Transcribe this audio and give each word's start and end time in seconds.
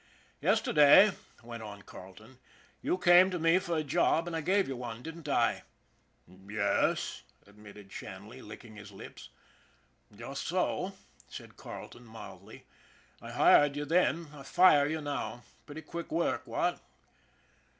'Yesterday," 0.41 1.11
went 1.43 1.61
on 1.61 1.83
Carleton," 1.83 2.39
you 2.81 2.97
came 2.97 3.29
to 3.29 3.37
me 3.37 3.59
for 3.59 3.77
a 3.77 3.83
job, 3.83 4.25
and 4.25 4.35
I 4.35 4.41
gave 4.41 4.67
you 4.67 4.75
one, 4.75 5.03
didn't 5.03 5.29
I?"' 5.29 5.61
Yes," 6.49 7.21
admitted 7.45 7.91
Shanley, 7.91 8.41
licking 8.41 8.77
his 8.77 8.91
lips." 8.91 9.29
Just 10.17 10.47
so," 10.47 10.93
said 11.29 11.55
Carleton 11.55 12.05
mildly." 12.05 12.65
I 13.21 13.29
hired 13.29 13.75
you 13.75 13.85
then. 13.85 14.29
I 14.33 14.41
fire 14.41 14.87
you 14.87 15.01
now. 15.01 15.43
Pretty 15.67 15.83
quick 15.83 16.11
work, 16.11 16.47
what? 16.47 16.79